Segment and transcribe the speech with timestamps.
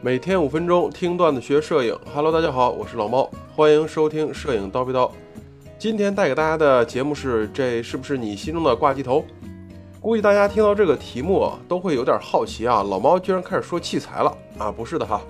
[0.00, 1.98] 每天五分钟听段子学摄影。
[2.14, 5.10] Hello，大家好，我是老猫，欢迎收听摄影叨逼叨。
[5.76, 9.24] 今天带给大家的节目是：这是不是你心中的挂机头？
[10.00, 14.70] 估计大家听到这个题目啊，都会有点好奇啊，老猫居然开始说器材了啊？
[14.70, 15.20] 不是的哈，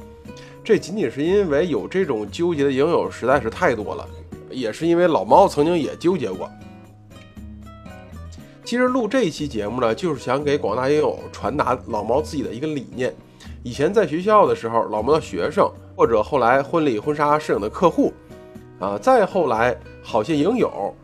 [0.62, 4.06] 这仅仅是因为有这种纠结的影友实在是太多了，
[4.50, 6.46] 也是因为老猫曾经也纠结过。
[8.66, 13.14] 其实录这一期节目呢，就是想给广大影友传达老猫自己的一个理念。
[13.64, 18.12] 以前在学校的时候，老猫的学生，或者后来婚礼婚纱摄影的客户，
[18.78, 20.94] 啊，再后来好些影友，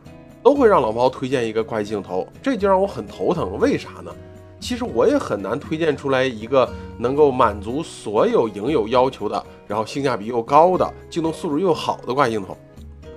[0.43, 3.59] 都会让老猫推荐一个挂机镜头，这就让我很头疼。
[3.59, 4.15] 为啥呢？
[4.61, 12.57] 其实我也很难推荐出来一个能够满足所有影友要求的，然后性价比又高的，镜头素质又好的挂机镜头。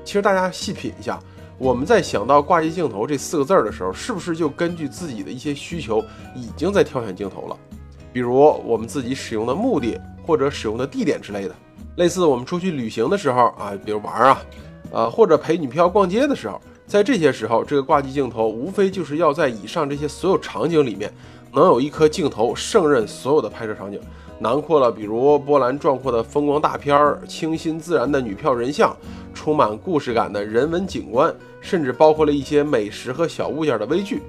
[0.03, 1.19] 其实大家细品一下。
[1.59, 6.03] 我们在想到挂机镜头这四个字儿的时候，是不是就根据自己的一些需求，
[6.35, 7.57] 已经在挑选镜头了？
[8.11, 11.55] 比如我们自己使用的目的或者使用的地点之类的，
[11.97, 14.41] 类似我们出去旅行的时候啊，比如玩啊，
[14.91, 21.11] 呃，或者陪女票逛街的时候，在这些时候，这个挂机镜头无非就是要在以上这些所有场景里面，
[21.53, 23.99] 能有一颗镜头胜任所有的拍摄场景。
[24.39, 28.95] 囊括了，比如波澜壮阔的风光大片儿、清新自然的女票人像、
[29.33, 34.21] 充满故事感的人文景观，甚至包括了一些美食和小物件的微距。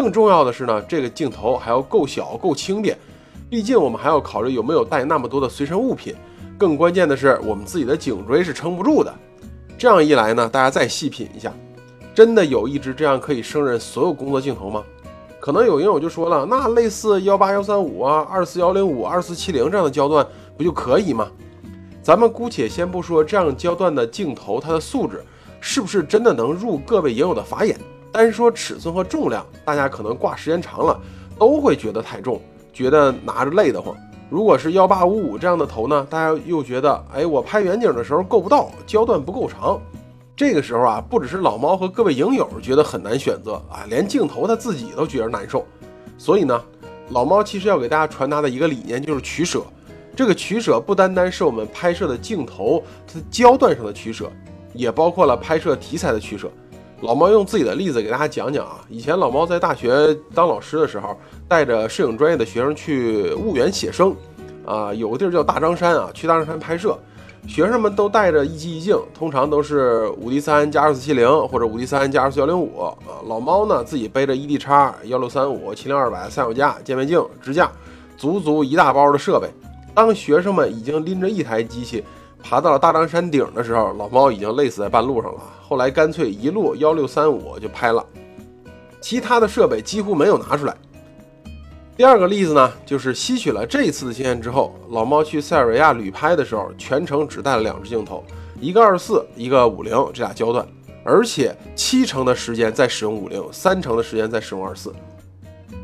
[0.00, 2.96] 更重要的是呢，这个镜头还要够小、够轻便。
[3.50, 6.14] 毕竟我们还要考虑有没有带那么多的随身物品。
[6.56, 9.12] 更关键的是，我们自己的颈椎是撑不住的。
[9.76, 11.52] 这样一来呢，大家再细品一下，
[12.14, 14.84] 真的有一支这样可以胜任所有工作镜头吗？
[15.40, 20.24] 可能有影友就说了，那类似幺八幺三五啊、二四幺零五、二四七零这样的焦段
[20.56, 21.26] 不就可以吗？
[22.04, 25.24] 咱们姑且先不说这样焦段的镜头它的素质
[25.60, 27.76] 是不是真的能入各位影友的法眼，
[28.12, 30.98] 单说尺寸和重量，大家可能挂时间长了
[31.38, 32.40] 都会觉得太重，
[32.72, 33.94] 觉得拿着累得慌。
[34.30, 39.80] 如果是幺八五五这样的头呢，大家又觉得，哎，我拍远景的时候够不到，焦段不够长。
[40.36, 45.66] 这个时候啊，不只是老猫和各位影友觉得很难选择啊，连镜头他自己都觉得难受。
[46.16, 46.62] 所以呢，
[47.10, 49.62] 老猫其实要给大家传达的一个理念就是取舍。
[50.14, 54.30] 这个取舍不单单是我们拍摄的镜头它焦段上的取舍，
[54.74, 56.50] 也包括了拍摄题材的取舍。
[57.00, 61.16] 老猫用自己的例子给大家讲讲啊，以前老猫在大学当老师的时候，
[61.46, 64.12] 带着摄影专业的学生去婺源写生，
[64.66, 66.98] 啊，有个地儿叫大张山啊，去大张山拍摄。
[67.46, 72.92] 学生们都带着一机一镜，通常都是五 D 三加二四七零或者五 D 三加二四幺零五啊。
[73.28, 77.70] 老猫呢自己背着 ED 叉幺六三五七零二百三脚架渐变镜支架，
[78.16, 79.48] 足足一大包的设备。
[79.94, 82.04] 当学生们已经拎着一台机器
[82.42, 85.40] 爬到了大张山顶的时候，老猫已经累死在半路上了。
[85.60, 88.04] 后来干脆一路幺六三五就拍了，
[89.00, 90.74] 其他的设备几乎没有拿出来。
[91.96, 98.24] 第二个例子呢，就是吸取了这一次的经验之后，老猫去塞尔维亚旅拍的时候，全程只带了两只镜头，
[98.60, 100.64] 一个二四，一个五零，这俩焦段，
[101.02, 104.94] 而且七成的时间在使用五零，三成的时间在使用二四。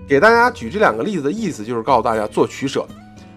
[0.06, 2.86] 给大家举这两个例子的意思，就是告诉大家做取舍，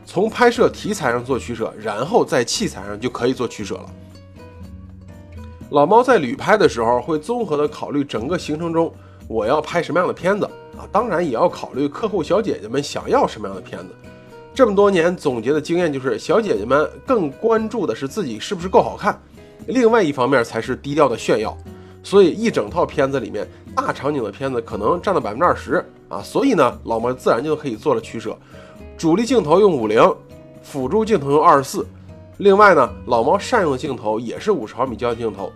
[0.08, 3.86] 从拍摄题材上做取舍，然后在器材上就可以做取舍了。
[5.72, 8.90] 老猫在旅拍的时候，会综合的考虑整个行程中
[9.28, 10.46] 我要拍什么样的片子。
[10.78, 13.88] 啊，当然也要考虑客户小姐姐们想要什么样的片子。
[14.54, 19.22] 这么多年总结的经验就是，小姐姐们更关注的是自己是不是够好看，
[19.68, 21.56] 另外一方面才是低调的炫耀。
[22.02, 23.46] 所以一整套片子里面，
[23.76, 26.22] 大场景的片子可能占到百分之二十啊。
[26.24, 28.38] 所以呢，老猫自然就可以做了取舍，
[28.98, 30.02] 主力镜头用五零，
[30.64, 31.86] 辅助镜头用二十四。
[32.38, 35.52] 另外呢，老猫善用的镜头也是五十毫米焦镜头，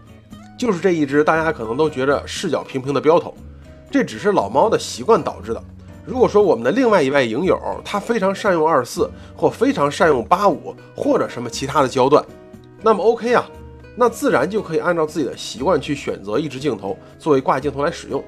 [0.59, 3.33] 就是这一支大家可能都觉着视角平平的标头。
[3.89, 5.63] 这只是老猫的习惯导致的。
[6.05, 12.23] 如果说我们的另外一位影友他非常善用二十四，或非常善用八五，或者什么其他的焦段，
[12.83, 13.43] 那么 OK 啊，
[13.95, 18.23] 那自然就可以按照自己的习惯去选择一支镜头作为挂镜头来使用。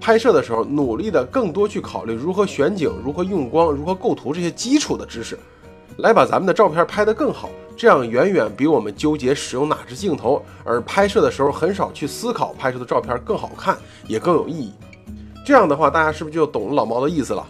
[0.00, 5.38] 拍摄的时候，努力的更多去考虑如何选景、如何用光、如何构图这些基础的知识，
[5.98, 7.50] 来把咱们的照片拍得更好。
[7.76, 13.78] 这样远远比我们纠结使用哪支镜头而拍摄的时候很少去思考拍摄的照片更好看，
[14.08, 14.72] 也更有意义。
[15.46, 17.46] 这样的话，大家是不是就懂了老毛的意思了？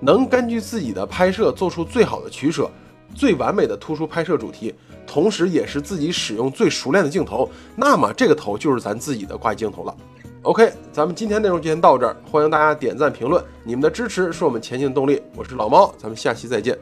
[0.00, 2.70] 能根据自己的拍摄做出最好的取舍，
[3.14, 4.72] 最完美的突出拍摄主题，
[5.06, 9.96] 同时也是自己使用最熟练的镜头，那么这个头就是咱自己的挂镜头了。
[10.44, 15.22] OK，咱们今天内容就先到这儿，欢迎大家点赞评论，你们的支持是我们前进的动力。
[15.34, 16.78] 我是老猫，咱们下期再见。